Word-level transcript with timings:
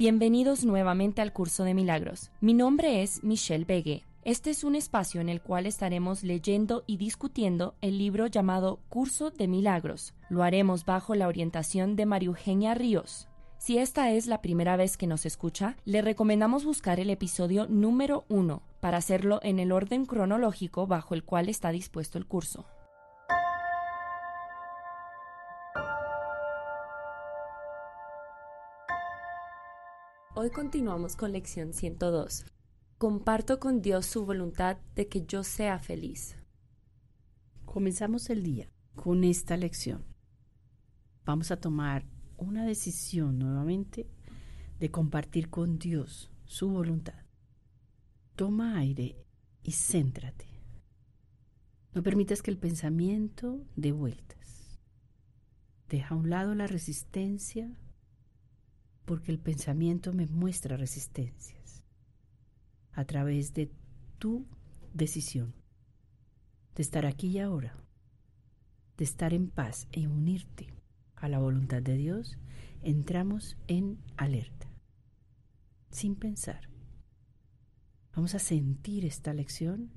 Bienvenidos 0.00 0.64
nuevamente 0.64 1.20
al 1.20 1.34
curso 1.34 1.62
de 1.62 1.74
milagros. 1.74 2.30
Mi 2.40 2.54
nombre 2.54 3.02
es 3.02 3.22
Michelle 3.22 3.66
Begue. 3.66 4.06
Este 4.24 4.48
es 4.48 4.64
un 4.64 4.74
espacio 4.74 5.20
en 5.20 5.28
el 5.28 5.42
cual 5.42 5.66
estaremos 5.66 6.22
leyendo 6.22 6.84
y 6.86 6.96
discutiendo 6.96 7.74
el 7.82 7.98
libro 7.98 8.26
llamado 8.26 8.80
Curso 8.88 9.30
de 9.30 9.46
Milagros. 9.46 10.14
Lo 10.30 10.42
haremos 10.42 10.86
bajo 10.86 11.14
la 11.14 11.28
orientación 11.28 11.96
de 11.96 12.06
María 12.06 12.28
Eugenia 12.28 12.72
Ríos. 12.72 13.28
Si 13.58 13.76
esta 13.76 14.10
es 14.10 14.26
la 14.26 14.40
primera 14.40 14.74
vez 14.78 14.96
que 14.96 15.06
nos 15.06 15.26
escucha, 15.26 15.76
le 15.84 16.00
recomendamos 16.00 16.64
buscar 16.64 16.98
el 16.98 17.10
episodio 17.10 17.66
número 17.68 18.24
1 18.30 18.62
para 18.80 18.96
hacerlo 18.96 19.38
en 19.42 19.58
el 19.58 19.70
orden 19.70 20.06
cronológico 20.06 20.86
bajo 20.86 21.14
el 21.14 21.24
cual 21.24 21.50
está 21.50 21.72
dispuesto 21.72 22.16
el 22.16 22.24
curso. 22.24 22.64
Hoy 30.42 30.48
continuamos 30.48 31.16
con 31.16 31.32
lección 31.32 31.74
102. 31.74 32.46
Comparto 32.96 33.60
con 33.60 33.82
Dios 33.82 34.06
su 34.06 34.24
voluntad 34.24 34.78
de 34.94 35.06
que 35.06 35.26
yo 35.26 35.44
sea 35.44 35.78
feliz. 35.78 36.34
Comenzamos 37.66 38.30
el 38.30 38.42
día 38.42 38.72
con 38.94 39.22
esta 39.22 39.58
lección. 39.58 40.02
Vamos 41.26 41.50
a 41.50 41.58
tomar 41.58 42.06
una 42.38 42.64
decisión 42.64 43.38
nuevamente 43.38 44.08
de 44.78 44.90
compartir 44.90 45.50
con 45.50 45.78
Dios 45.78 46.30
su 46.46 46.70
voluntad. 46.70 47.26
Toma 48.34 48.78
aire 48.78 49.22
y 49.62 49.72
céntrate. 49.72 50.46
No 51.92 52.02
permitas 52.02 52.40
que 52.40 52.50
el 52.50 52.56
pensamiento 52.56 53.60
dé 53.76 53.92
vueltas. 53.92 54.80
Deja 55.90 56.14
a 56.14 56.16
un 56.16 56.30
lado 56.30 56.54
la 56.54 56.66
resistencia 56.66 57.70
porque 59.10 59.32
el 59.32 59.40
pensamiento 59.40 60.12
me 60.12 60.28
muestra 60.28 60.76
resistencias 60.76 61.82
a 62.92 63.04
través 63.04 63.54
de 63.54 63.68
tu 64.20 64.46
decisión 64.94 65.52
de 66.76 66.82
estar 66.82 67.04
aquí 67.04 67.26
y 67.26 67.40
ahora, 67.40 67.74
de 68.96 69.02
estar 69.02 69.34
en 69.34 69.50
paz 69.50 69.88
e 69.90 70.06
unirte 70.06 70.72
a 71.16 71.28
la 71.28 71.40
voluntad 71.40 71.82
de 71.82 71.96
Dios, 71.96 72.38
entramos 72.82 73.56
en 73.66 73.98
alerta, 74.16 74.70
sin 75.90 76.14
pensar. 76.14 76.68
Vamos 78.14 78.36
a 78.36 78.38
sentir 78.38 79.04
esta 79.04 79.34
lección 79.34 79.90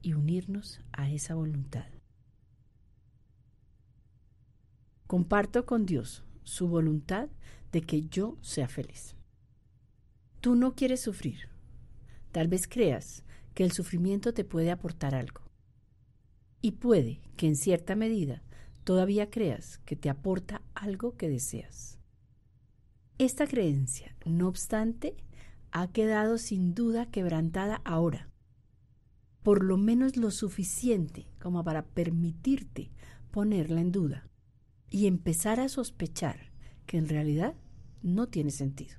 y 0.00 0.14
unirnos 0.14 0.80
a 0.92 1.10
esa 1.10 1.34
voluntad. 1.34 1.84
Comparto 5.06 5.66
con 5.66 5.84
Dios 5.84 6.24
su 6.44 6.68
voluntad 6.68 7.28
de 7.72 7.82
que 7.82 8.02
yo 8.02 8.38
sea 8.40 8.68
feliz. 8.68 9.16
Tú 10.40 10.54
no 10.54 10.74
quieres 10.74 11.00
sufrir. 11.00 11.48
Tal 12.30 12.48
vez 12.48 12.68
creas 12.68 13.24
que 13.54 13.64
el 13.64 13.72
sufrimiento 13.72 14.32
te 14.34 14.44
puede 14.44 14.70
aportar 14.70 15.14
algo. 15.14 15.40
Y 16.60 16.72
puede 16.72 17.20
que 17.36 17.46
en 17.46 17.56
cierta 17.56 17.96
medida 17.96 18.42
todavía 18.84 19.30
creas 19.30 19.78
que 19.78 19.96
te 19.96 20.10
aporta 20.10 20.62
algo 20.74 21.16
que 21.16 21.28
deseas. 21.28 21.98
Esta 23.18 23.46
creencia, 23.46 24.16
no 24.24 24.48
obstante, 24.48 25.16
ha 25.70 25.88
quedado 25.88 26.38
sin 26.38 26.74
duda 26.74 27.06
quebrantada 27.10 27.80
ahora, 27.84 28.28
por 29.42 29.64
lo 29.64 29.76
menos 29.76 30.16
lo 30.16 30.30
suficiente 30.30 31.26
como 31.40 31.64
para 31.64 31.84
permitirte 31.84 32.90
ponerla 33.30 33.80
en 33.80 33.92
duda 33.92 34.28
y 34.94 35.08
empezar 35.08 35.58
a 35.58 35.68
sospechar 35.68 36.52
que 36.86 36.98
en 36.98 37.08
realidad 37.08 37.56
no 38.04 38.28
tiene 38.28 38.52
sentido. 38.52 38.94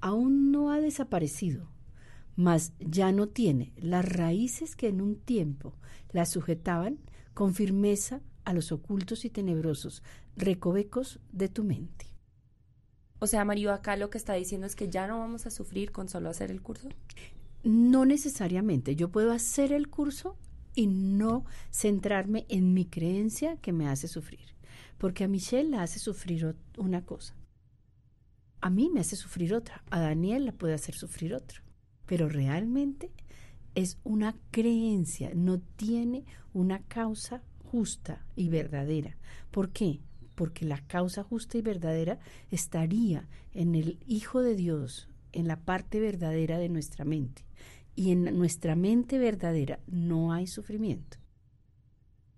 Aún 0.00 0.52
no 0.52 0.72
ha 0.72 0.80
desaparecido, 0.80 1.68
mas 2.34 2.72
ya 2.78 3.12
no 3.12 3.28
tiene 3.28 3.74
las 3.76 4.06
raíces 4.06 4.76
que 4.76 4.88
en 4.88 5.02
un 5.02 5.16
tiempo 5.16 5.74
la 6.12 6.24
sujetaban 6.24 6.98
con 7.34 7.52
firmeza 7.52 8.22
a 8.44 8.54
los 8.54 8.72
ocultos 8.72 9.26
y 9.26 9.28
tenebrosos 9.28 10.02
recovecos 10.34 11.20
de 11.30 11.50
tu 11.50 11.62
mente. 11.62 12.06
O 13.18 13.26
sea, 13.26 13.44
Mario, 13.44 13.74
acá 13.74 13.96
lo 13.96 14.08
que 14.08 14.16
está 14.16 14.32
diciendo 14.32 14.66
es 14.66 14.76
que 14.76 14.88
ya 14.88 15.06
no 15.06 15.18
vamos 15.18 15.44
a 15.44 15.50
sufrir 15.50 15.92
con 15.92 16.08
solo 16.08 16.30
hacer 16.30 16.50
el 16.50 16.62
curso. 16.62 16.88
No 17.64 18.06
necesariamente. 18.06 18.96
Yo 18.96 19.10
puedo 19.10 19.32
hacer 19.32 19.72
el 19.72 19.90
curso 19.90 20.38
y 20.74 20.86
no 20.86 21.44
centrarme 21.70 22.46
en 22.48 22.72
mi 22.72 22.86
creencia 22.86 23.58
que 23.58 23.74
me 23.74 23.86
hace 23.86 24.08
sufrir. 24.08 24.58
Porque 25.00 25.24
a 25.24 25.28
Michelle 25.28 25.70
la 25.70 25.82
hace 25.82 25.98
sufrir 25.98 26.54
una 26.76 27.06
cosa. 27.06 27.34
A 28.60 28.68
mí 28.68 28.90
me 28.92 29.00
hace 29.00 29.16
sufrir 29.16 29.54
otra. 29.54 29.82
A 29.88 29.98
Daniel 29.98 30.44
la 30.44 30.52
puede 30.52 30.74
hacer 30.74 30.94
sufrir 30.94 31.32
otra. 31.32 31.62
Pero 32.04 32.28
realmente 32.28 33.10
es 33.74 33.98
una 34.04 34.36
creencia, 34.50 35.30
no 35.34 35.58
tiene 35.58 36.26
una 36.52 36.82
causa 36.82 37.42
justa 37.64 38.26
y 38.36 38.50
verdadera. 38.50 39.16
¿Por 39.50 39.70
qué? 39.70 40.00
Porque 40.34 40.66
la 40.66 40.86
causa 40.86 41.22
justa 41.24 41.56
y 41.56 41.62
verdadera 41.62 42.18
estaría 42.50 43.26
en 43.54 43.74
el 43.76 43.98
Hijo 44.06 44.42
de 44.42 44.54
Dios, 44.54 45.08
en 45.32 45.48
la 45.48 45.64
parte 45.64 45.98
verdadera 45.98 46.58
de 46.58 46.68
nuestra 46.68 47.06
mente. 47.06 47.46
Y 47.96 48.10
en 48.10 48.24
nuestra 48.36 48.76
mente 48.76 49.18
verdadera 49.18 49.80
no 49.86 50.34
hay 50.34 50.46
sufrimiento. 50.46 51.19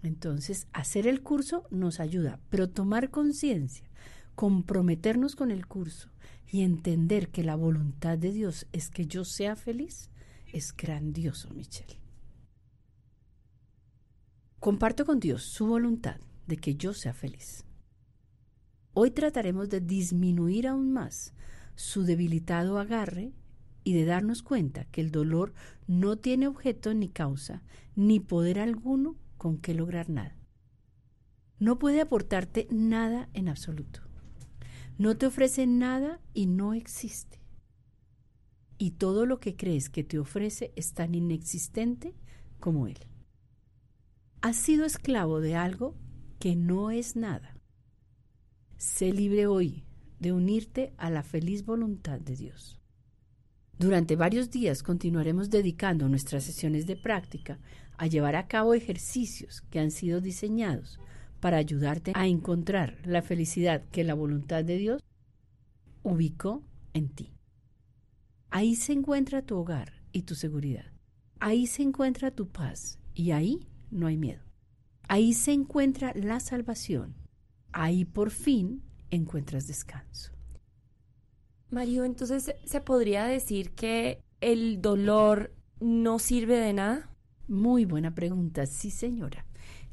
Entonces, 0.02 0.66
hacer 0.72 1.06
el 1.06 1.22
curso 1.22 1.64
nos 1.70 2.00
ayuda, 2.00 2.40
pero 2.50 2.68
tomar 2.68 3.10
conciencia, 3.10 3.88
comprometernos 4.34 5.36
con 5.36 5.50
el 5.50 5.66
curso 5.66 6.10
y 6.50 6.62
entender 6.62 7.30
que 7.30 7.44
la 7.44 7.54
voluntad 7.54 8.18
de 8.18 8.32
Dios 8.32 8.66
es 8.72 8.90
que 8.90 9.06
yo 9.06 9.24
sea 9.24 9.56
feliz, 9.56 10.10
es 10.52 10.76
grandioso, 10.76 11.50
Michelle. 11.50 12.00
Comparto 14.58 15.06
con 15.06 15.18
Dios 15.18 15.42
su 15.42 15.66
voluntad 15.66 16.20
de 16.46 16.56
que 16.56 16.74
yo 16.74 16.94
sea 16.94 17.14
feliz. 17.14 17.64
Hoy 18.94 19.10
trataremos 19.10 19.70
de 19.70 19.80
disminuir 19.80 20.68
aún 20.68 20.92
más 20.92 21.32
su 21.74 22.04
debilitado 22.04 22.78
agarre 22.78 23.32
y 23.84 23.94
de 23.94 24.04
darnos 24.04 24.42
cuenta 24.42 24.84
que 24.84 25.00
el 25.00 25.10
dolor 25.10 25.54
no 25.86 26.16
tiene 26.16 26.46
objeto 26.46 26.92
ni 26.94 27.08
causa, 27.08 27.62
ni 27.96 28.20
poder 28.20 28.58
alguno 28.58 29.16
con 29.42 29.58
que 29.58 29.74
lograr 29.74 30.08
nada. 30.08 30.36
No 31.58 31.80
puede 31.80 32.00
aportarte 32.00 32.68
nada 32.70 33.28
en 33.32 33.48
absoluto. 33.48 33.98
No 34.98 35.16
te 35.16 35.26
ofrece 35.26 35.66
nada 35.66 36.20
y 36.32 36.46
no 36.46 36.74
existe. 36.74 37.40
Y 38.78 38.92
todo 38.92 39.26
lo 39.26 39.40
que 39.40 39.56
crees 39.56 39.90
que 39.90 40.04
te 40.04 40.20
ofrece 40.20 40.72
es 40.76 40.92
tan 40.92 41.16
inexistente 41.16 42.14
como 42.60 42.86
él. 42.86 43.00
Has 44.42 44.54
sido 44.54 44.84
esclavo 44.84 45.40
de 45.40 45.56
algo 45.56 45.96
que 46.38 46.54
no 46.54 46.92
es 46.92 47.16
nada. 47.16 47.56
Sé 48.76 49.12
libre 49.12 49.48
hoy 49.48 49.82
de 50.20 50.30
unirte 50.32 50.94
a 50.98 51.10
la 51.10 51.24
feliz 51.24 51.64
voluntad 51.64 52.20
de 52.20 52.36
Dios. 52.36 52.80
Durante 53.76 54.14
varios 54.14 54.52
días 54.52 54.84
continuaremos 54.84 55.50
dedicando 55.50 56.08
nuestras 56.08 56.44
sesiones 56.44 56.86
de 56.86 56.94
práctica 56.94 57.58
a 57.96 58.06
llevar 58.06 58.36
a 58.36 58.46
cabo 58.46 58.74
ejercicios 58.74 59.62
que 59.70 59.80
han 59.80 59.90
sido 59.90 60.20
diseñados 60.20 60.98
para 61.40 61.56
ayudarte 61.56 62.12
a 62.14 62.26
encontrar 62.26 62.98
la 63.04 63.22
felicidad 63.22 63.82
que 63.90 64.04
la 64.04 64.14
voluntad 64.14 64.64
de 64.64 64.76
Dios 64.76 65.02
ubicó 66.02 66.62
en 66.94 67.08
ti. 67.08 67.32
Ahí 68.50 68.76
se 68.76 68.92
encuentra 68.92 69.42
tu 69.42 69.56
hogar 69.56 70.02
y 70.12 70.22
tu 70.22 70.34
seguridad. 70.34 70.92
Ahí 71.40 71.66
se 71.66 71.82
encuentra 71.82 72.30
tu 72.30 72.48
paz 72.48 72.98
y 73.14 73.32
ahí 73.32 73.66
no 73.90 74.06
hay 74.06 74.16
miedo. 74.16 74.42
Ahí 75.08 75.32
se 75.32 75.52
encuentra 75.52 76.12
la 76.14 76.38
salvación. 76.40 77.14
Ahí 77.72 78.04
por 78.04 78.30
fin 78.30 78.82
encuentras 79.10 79.66
descanso. 79.66 80.32
Mario, 81.70 82.04
entonces 82.04 82.54
se 82.64 82.80
podría 82.80 83.24
decir 83.24 83.72
que 83.72 84.22
el 84.40 84.82
dolor 84.82 85.54
no 85.80 86.18
sirve 86.18 86.58
de 86.58 86.72
nada. 86.74 87.10
Muy 87.48 87.84
buena 87.84 88.14
pregunta, 88.14 88.66
sí 88.66 88.90
señora. 88.90 89.44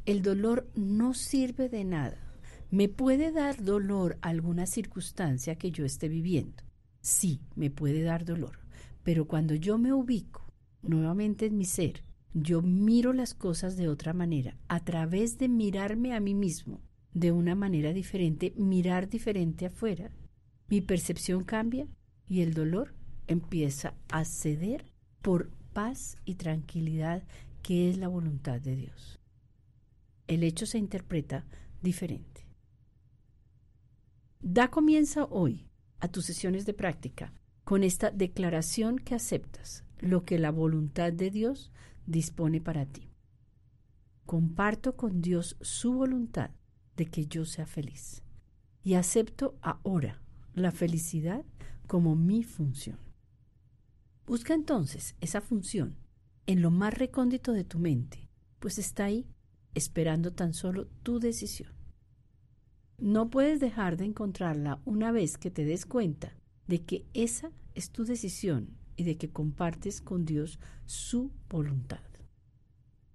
El 0.05 0.21
dolor 0.21 0.69
no 0.75 1.13
sirve 1.13 1.69
de 1.69 1.83
nada. 1.83 2.17
¿Me 2.71 2.87
puede 2.87 3.31
dar 3.31 3.63
dolor 3.63 4.17
alguna 4.21 4.65
circunstancia 4.65 5.55
que 5.55 5.71
yo 5.71 5.85
esté 5.85 6.07
viviendo? 6.07 6.63
Sí, 7.01 7.41
me 7.55 7.71
puede 7.71 8.03
dar 8.03 8.25
dolor. 8.25 8.59
Pero 9.03 9.25
cuando 9.25 9.55
yo 9.55 9.77
me 9.77 9.93
ubico 9.93 10.53
nuevamente 10.83 11.47
en 11.47 11.57
mi 11.57 11.65
ser, 11.65 12.03
yo 12.33 12.61
miro 12.61 13.13
las 13.13 13.33
cosas 13.33 13.75
de 13.75 13.87
otra 13.87 14.13
manera, 14.13 14.55
a 14.67 14.83
través 14.83 15.39
de 15.39 15.49
mirarme 15.49 16.13
a 16.13 16.19
mí 16.19 16.35
mismo 16.35 16.79
de 17.13 17.31
una 17.31 17.55
manera 17.55 17.91
diferente, 17.91 18.53
mirar 18.55 19.09
diferente 19.09 19.65
afuera, 19.65 20.11
mi 20.67 20.81
percepción 20.81 21.43
cambia 21.43 21.87
y 22.27 22.41
el 22.41 22.53
dolor 22.53 22.93
empieza 23.27 23.95
a 24.09 24.25
ceder 24.25 24.85
por 25.21 25.49
paz 25.73 26.17
y 26.25 26.35
tranquilidad 26.35 27.23
que 27.61 27.89
es 27.89 27.97
la 27.97 28.07
voluntad 28.07 28.59
de 28.61 28.75
Dios. 28.75 29.19
El 30.27 30.43
hecho 30.43 30.65
se 30.65 30.77
interpreta 30.77 31.45
diferente. 31.81 32.47
Da 34.41 34.69
comienzo 34.69 35.27
hoy 35.31 35.67
a 35.99 36.07
tus 36.07 36.25
sesiones 36.25 36.65
de 36.65 36.73
práctica 36.73 37.33
con 37.63 37.83
esta 37.83 38.09
declaración 38.09 38.97
que 38.97 39.15
aceptas 39.15 39.83
lo 39.99 40.23
que 40.23 40.39
la 40.39 40.51
voluntad 40.51 41.11
de 41.11 41.29
Dios 41.29 41.71
dispone 42.05 42.61
para 42.61 42.85
ti. 42.85 43.09
Comparto 44.25 44.95
con 44.95 45.21
Dios 45.21 45.57
su 45.61 45.93
voluntad 45.93 46.51
de 46.95 47.05
que 47.05 47.27
yo 47.27 47.45
sea 47.45 47.65
feliz 47.65 48.23
y 48.83 48.93
acepto 48.93 49.57
ahora 49.61 50.21
la 50.53 50.71
felicidad 50.71 51.45
como 51.87 52.15
mi 52.15 52.43
función. 52.43 53.08
Busca 54.29 54.53
entonces 54.53 55.15
esa 55.21 55.41
función 55.41 55.95
en 56.45 56.61
lo 56.61 56.69
más 56.69 56.93
recóndito 56.93 57.51
de 57.51 57.63
tu 57.63 57.79
mente, 57.79 58.29
pues 58.59 58.77
está 58.77 59.05
ahí 59.05 59.25
esperando 59.73 60.33
tan 60.33 60.53
solo 60.53 60.85
tu 61.01 61.19
decisión. 61.19 61.73
No 62.99 63.31
puedes 63.31 63.59
dejar 63.59 63.97
de 63.97 64.05
encontrarla 64.05 64.83
una 64.85 65.11
vez 65.11 65.39
que 65.39 65.49
te 65.49 65.65
des 65.65 65.87
cuenta 65.87 66.37
de 66.67 66.83
que 66.83 67.07
esa 67.15 67.51
es 67.73 67.89
tu 67.89 68.05
decisión 68.05 68.77
y 68.95 69.03
de 69.03 69.17
que 69.17 69.31
compartes 69.31 69.99
con 69.99 70.25
Dios 70.25 70.59
su 70.85 71.31
voluntad. 71.49 72.03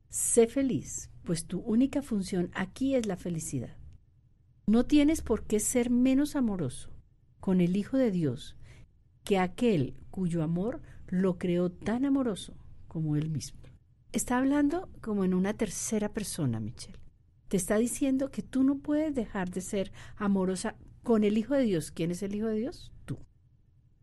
Sé 0.08 0.48
feliz, 0.48 1.10
pues 1.22 1.46
tu 1.46 1.60
única 1.60 2.02
función 2.02 2.50
aquí 2.54 2.96
es 2.96 3.06
la 3.06 3.16
felicidad. 3.16 3.76
No 4.66 4.84
tienes 4.84 5.22
por 5.22 5.44
qué 5.44 5.60
ser 5.60 5.90
menos 5.90 6.34
amoroso 6.34 6.90
con 7.38 7.60
el 7.60 7.76
Hijo 7.76 7.98
de 7.98 8.10
Dios 8.10 8.56
que 9.22 9.38
aquel 9.38 9.94
cuyo 10.10 10.42
amor 10.42 10.82
lo 11.14 11.38
creó 11.38 11.70
tan 11.70 12.04
amoroso 12.04 12.54
como 12.88 13.16
él 13.16 13.30
mismo. 13.30 13.60
Está 14.12 14.38
hablando 14.38 14.88
como 15.00 15.24
en 15.24 15.34
una 15.34 15.54
tercera 15.54 16.08
persona, 16.08 16.60
Michelle. 16.60 16.98
Te 17.48 17.56
está 17.56 17.78
diciendo 17.78 18.30
que 18.30 18.42
tú 18.42 18.64
no 18.64 18.78
puedes 18.78 19.14
dejar 19.14 19.50
de 19.50 19.60
ser 19.60 19.92
amorosa 20.16 20.76
con 21.02 21.24
el 21.24 21.38
Hijo 21.38 21.54
de 21.54 21.62
Dios. 21.62 21.90
¿Quién 21.90 22.10
es 22.10 22.22
el 22.22 22.34
Hijo 22.34 22.46
de 22.46 22.56
Dios? 22.56 22.92
Tú. 23.04 23.18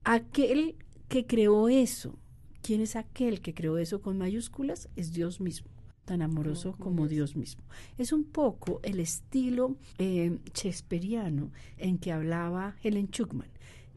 Aquel 0.03 0.77
que 1.09 1.25
creó 1.25 1.67
eso. 1.67 2.17
¿Quién 2.61 2.81
es 2.81 2.95
aquel 2.95 3.41
que 3.41 3.53
creó 3.53 3.77
eso 3.77 4.01
con 4.01 4.17
mayúsculas? 4.17 4.89
Es 4.95 5.11
Dios 5.11 5.41
mismo 5.41 5.69
tan 6.05 6.21
amoroso 6.21 6.75
como 6.77 7.07
Dios 7.07 7.35
mismo. 7.35 7.63
Es 7.97 8.11
un 8.11 8.23
poco 8.23 8.79
el 8.83 8.99
estilo 8.99 9.77
eh, 9.97 10.39
shakespeariano 10.53 11.51
en 11.77 11.99
que 11.99 12.11
hablaba 12.11 12.75
Helen 12.83 13.07
Schuckman, 13.07 13.47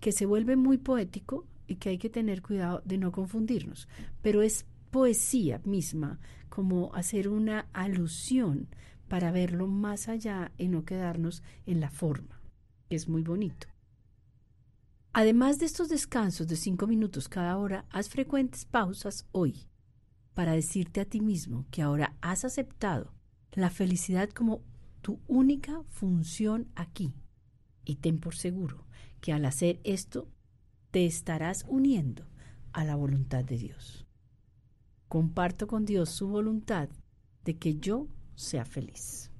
que 0.01 0.13
se 0.13 0.27
vuelve 0.27 0.55
muy 0.55 0.79
poético 0.79 1.47
y 1.67 1.77
que 1.77 1.91
hay 1.91 1.99
que 1.99 2.11
tener 2.11 2.43
cuidado 2.43 2.83
de 2.85 2.99
no 2.99 3.13
confundirnos, 3.13 3.89
pero 4.23 4.43
es 4.43 4.67
poesía 4.91 5.61
misma, 5.65 6.21
como 6.49 6.95
hacer 6.95 7.29
una 7.29 7.67
alusión 7.73 8.69
para 9.09 9.33
verlo 9.33 9.67
más 9.67 10.09
allá 10.09 10.53
y 10.57 10.69
no 10.69 10.85
quedarnos 10.85 11.43
en 11.67 11.81
la 11.81 11.91
forma, 11.91 12.41
que 12.89 12.97
es 12.97 13.09
muy 13.09 13.23
bonito. 13.23 13.67
Además 15.13 15.59
de 15.59 15.67
estos 15.67 15.89
descansos 15.89 16.49
de 16.49 16.57
cinco 16.57 16.87
minutos 16.87 17.29
cada 17.29 17.57
hora, 17.59 17.85
haz 17.91 18.09
frecuentes 18.09 18.65
pausas 18.65 19.27
hoy 19.33 19.67
para 20.35 20.53
decirte 20.53 21.01
a 21.01 21.05
ti 21.05 21.21
mismo 21.21 21.67
que 21.71 21.83
ahora 21.83 22.17
has 22.21 22.45
aceptado 22.45 23.13
la 23.53 23.71
felicidad 23.71 24.31
como 24.31 24.63
tu 25.01 25.21
única 25.29 25.83
función 25.89 26.69
aquí. 26.75 27.15
Y 27.85 27.97
ten 27.97 28.19
por 28.19 28.35
seguro 28.35 28.87
que 29.21 29.33
al 29.33 29.45
hacer 29.45 29.81
esto 29.85 30.29
te 30.95 31.07
estarás 31.07 31.65
uniendo 31.67 32.25
a 32.73 32.85
la 32.85 32.95
voluntad 32.95 33.45
de 33.45 33.59
Dios. 33.59 34.07
Comparto 35.09 35.67
con 35.67 35.85
Dios 35.85 36.11
su 36.11 36.29
voluntad 36.29 36.89
de 37.45 37.59
que 37.59 37.75
yo 37.75 38.07
sea 38.37 38.65
feliz. 38.65 39.33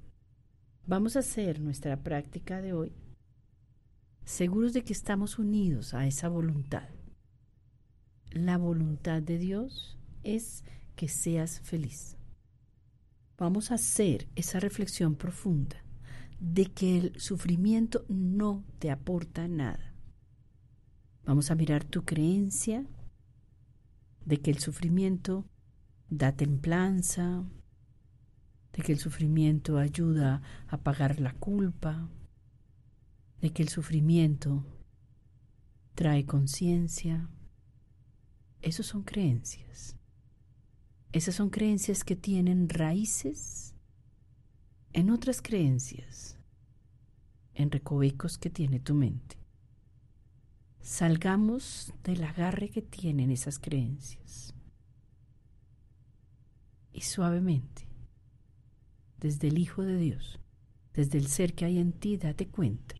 Vamos 0.85 1.15
a 1.15 1.19
hacer 1.19 1.61
nuestra 1.61 2.03
práctica 2.03 2.61
de 2.61 2.73
hoy 2.73 2.91
seguros 4.25 4.73
de 4.73 4.83
que 4.83 4.91
estamos 4.91 5.39
unidos 5.39 5.93
a 5.93 6.05
esa 6.05 6.27
voluntad. 6.27 6.89
La 8.31 8.57
voluntad 8.57 9.21
de 9.21 9.37
Dios 9.37 9.97
es 10.23 10.65
que 10.97 11.07
seas 11.07 11.61
feliz. 11.61 12.17
Vamos 13.37 13.71
a 13.71 13.75
hacer 13.75 14.27
esa 14.35 14.59
reflexión 14.59 15.15
profunda 15.15 15.77
de 16.37 16.65
que 16.65 16.97
el 16.97 17.17
sufrimiento 17.17 18.03
no 18.09 18.65
te 18.77 18.91
aporta 18.91 19.47
nada. 19.47 19.94
Vamos 21.25 21.49
a 21.49 21.55
mirar 21.55 21.83
tu 21.83 22.05
creencia 22.05 22.85
de 24.25 24.41
que 24.41 24.51
el 24.51 24.59
sufrimiento 24.59 25.45
da 26.07 26.31
templanza, 26.33 27.43
de 28.73 28.83
que 28.83 28.91
el 28.91 28.99
sufrimiento 28.99 29.79
ayuda 29.79 30.43
a 30.67 30.77
pagar 30.77 31.19
la 31.19 31.33
culpa, 31.33 32.09
de 33.41 33.51
que 33.51 33.63
el 33.63 33.69
sufrimiento 33.69 34.63
trae 35.95 36.27
conciencia. 36.27 37.27
Esos 38.61 38.85
son 38.85 39.01
creencias. 39.01 39.97
Esas 41.11 41.33
son 41.33 41.49
creencias 41.49 42.03
que 42.03 42.15
tienen 42.15 42.69
raíces 42.69 43.73
en 44.93 45.09
otras 45.09 45.41
creencias, 45.41 46.37
en 47.55 47.71
recovecos 47.71 48.37
que 48.37 48.51
tiene 48.51 48.79
tu 48.79 48.93
mente. 48.93 49.44
Salgamos 50.85 51.93
del 52.03 52.23
agarre 52.23 52.69
que 52.69 52.81
tienen 52.81 53.31
esas 53.31 53.59
creencias. 53.59 54.53
Y 56.93 57.01
suavemente, 57.01 57.87
desde 59.17 59.49
el 59.49 59.57
Hijo 59.57 59.83
de 59.83 59.97
Dios, 59.97 60.39
desde 60.93 61.17
el 61.17 61.27
ser 61.27 61.55
que 61.55 61.65
hay 61.65 61.79
en 61.79 61.91
ti, 61.91 62.17
date 62.17 62.47
cuenta 62.47 62.95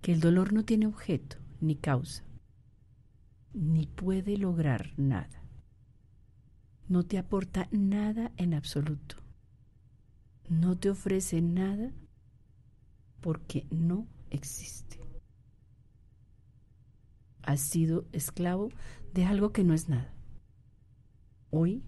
que 0.00 0.12
el 0.12 0.20
dolor 0.20 0.52
no 0.52 0.64
tiene 0.64 0.86
objeto 0.86 1.36
ni 1.60 1.76
causa, 1.76 2.24
ni 3.52 3.86
puede 3.86 4.36
lograr 4.36 4.92
nada 4.96 5.46
no 6.88 7.04
te 7.04 7.18
aporta 7.18 7.68
nada 7.72 8.32
en 8.36 8.54
absoluto. 8.54 9.16
No 10.48 10.78
te 10.78 10.90
ofrece 10.90 11.42
nada 11.42 11.92
porque 13.20 13.66
no 13.70 14.06
existe. 14.30 15.05
Has 17.46 17.60
sido 17.60 18.04
esclavo 18.12 18.70
de 19.14 19.24
algo 19.24 19.52
que 19.52 19.62
no 19.62 19.72
es 19.72 19.88
nada. 19.88 20.12
Hoy 21.50 21.84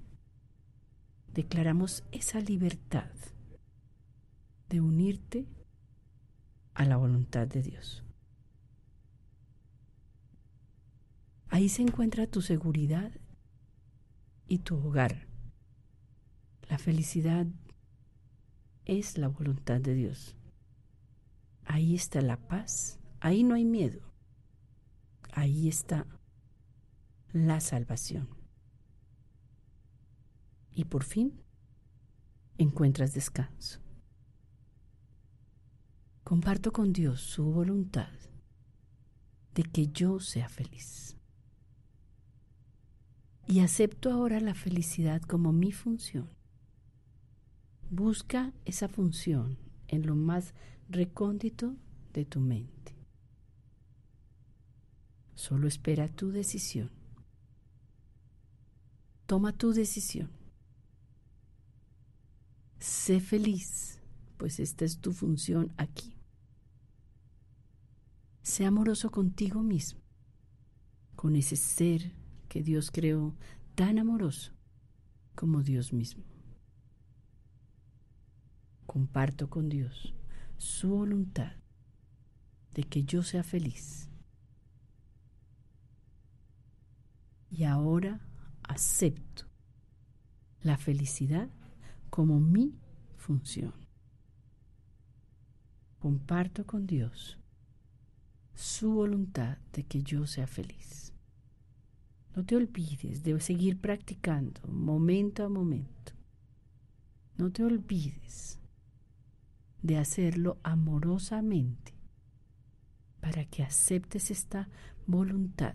declaramos 1.35 2.05
esa 2.13 2.41
libertad 2.41 3.11
de 4.69 4.81
unirte 4.81 5.47
a 6.75 6.85
la 6.85 6.97
voluntad 6.97 7.49
de 7.49 7.63
Dios. 7.63 8.05
Ahí 11.49 11.69
se 11.69 11.83
encuentra 11.83 12.29
tu 12.29 12.41
seguridad 12.41 13.11
y 14.47 14.59
tu 14.59 14.77
hogar. 14.77 15.27
La 16.69 16.79
felicidad 16.79 17.47
es 18.85 19.19
la 19.19 19.27
voluntad 19.27 19.81
de 19.81 19.95
Dios. 19.95 20.37
Ahí 21.65 21.97
está 21.97 22.21
la 22.21 22.37
paz, 22.37 23.01
ahí 23.19 23.43
no 23.43 23.57
hay 23.57 23.65
miedo. 23.65 24.08
Ahí 25.39 25.69
está 25.69 26.05
la 27.33 27.61
salvación. 27.61 28.29
Y 30.73 30.87
por 30.87 31.05
fin 31.05 31.41
encuentras 32.57 33.15
descanso. 33.15 33.79
Comparto 36.25 36.73
con 36.73 36.93
Dios 36.93 37.21
su 37.21 37.45
voluntad 37.45 38.11
de 39.55 39.63
que 39.63 39.87
yo 39.87 40.19
sea 40.19 40.49
feliz. 40.49 41.17
Y 43.47 43.61
acepto 43.61 44.11
ahora 44.11 44.41
la 44.41 44.57
felicidad 44.57 45.23
como 45.23 45.53
mi 45.53 45.71
función. 45.71 46.29
Busca 47.91 48.53
esa 48.65 48.89
función 48.89 49.57
en 49.87 50.05
lo 50.05 50.17
más 50.17 50.53
recóndito 50.89 51.77
de 52.13 52.25
tu 52.25 52.41
mente. 52.41 52.98
Solo 55.39 55.69
espera 55.69 56.09
tu 56.09 56.33
decisión. 56.33 56.91
Toma 59.27 59.53
tu 59.53 59.73
decisión. 59.73 60.33
Sé 62.81 63.21
feliz, 63.21 64.01
pues 64.37 64.59
esta 64.59 64.85
es 64.85 64.99
tu 64.99 65.13
función 65.13 65.73
aquí. 65.77 66.17
Sé 68.43 68.67
amoroso 68.67 69.13
contigo 69.13 69.63
mismo, 69.63 70.01
con 71.15 71.37
ese 71.37 71.55
ser 71.55 72.17
que 72.49 72.65
Dios 72.65 72.91
creó 72.91 73.37
tan 73.77 74.01
amoroso 74.01 74.51
como 75.37 75.63
Dios 75.63 75.93
mismo. 75.93 76.25
Comparto 78.87 79.49
con 79.49 79.69
Dios 79.69 80.15
su 80.57 80.89
voluntad 80.89 81.53
de 82.75 82.83
que 82.83 83.05
yo 83.05 83.23
sea 83.23 83.45
feliz. 83.45 84.08
Y 87.59 87.65
ahora 87.65 88.21
acepto 88.63 89.47
la 90.63 90.79
felicidad 90.79 91.51
como 92.09 92.39
mi 92.39 92.79
función. 93.17 93.75
Comparto 95.99 96.65
con 96.65 96.87
Dios 96.87 97.37
su 98.55 98.93
voluntad 98.93 99.59
de 99.73 99.83
que 99.83 100.05
yo 100.05 100.25
sea 100.29 100.47
feliz. 100.47 101.13
No 102.37 102.45
te 102.45 102.55
olvides 102.55 103.25
de 103.25 103.41
seguir 103.41 103.81
practicando 103.81 104.61
momento 104.69 105.45
a 105.45 105.49
momento. 105.49 106.13
No 107.39 107.51
te 107.51 107.65
olvides 107.65 108.61
de 109.83 109.99
hacerlo 109.99 110.59
amorosamente 110.63 111.93
para 113.19 113.45
que 113.47 113.65
aceptes 113.65 114.31
esta 114.31 114.69
voluntad 115.09 115.75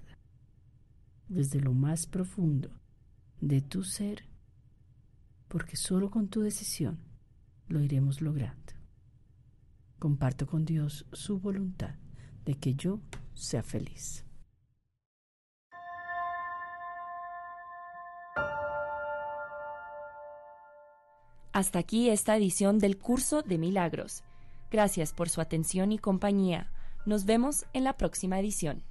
desde 1.27 1.59
lo 1.59 1.73
más 1.73 2.05
profundo 2.05 2.69
de 3.41 3.61
tu 3.61 3.83
ser, 3.83 4.25
porque 5.47 5.75
solo 5.75 6.09
con 6.09 6.27
tu 6.27 6.41
decisión 6.41 6.99
lo 7.67 7.81
iremos 7.81 8.21
logrando. 8.21 8.73
Comparto 9.99 10.47
con 10.47 10.65
Dios 10.65 11.05
su 11.13 11.39
voluntad 11.39 11.95
de 12.45 12.55
que 12.55 12.75
yo 12.75 12.99
sea 13.33 13.63
feliz. 13.63 14.25
Hasta 21.53 21.77
aquí 21.77 22.09
esta 22.09 22.35
edición 22.35 22.79
del 22.79 22.97
curso 22.97 23.43
de 23.43 23.59
milagros. 23.59 24.23
Gracias 24.71 25.13
por 25.13 25.29
su 25.29 25.39
atención 25.39 25.91
y 25.91 25.99
compañía. 25.99 26.71
Nos 27.05 27.25
vemos 27.25 27.65
en 27.73 27.83
la 27.83 27.95
próxima 27.95 28.39
edición. 28.39 28.83